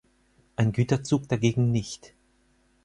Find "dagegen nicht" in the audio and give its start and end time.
1.29-2.15